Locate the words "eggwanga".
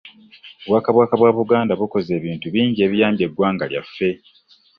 3.27-3.65